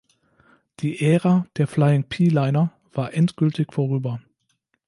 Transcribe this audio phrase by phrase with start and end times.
[0.79, 4.19] Die Ära der Flying P-Liner war endgültig vorüber.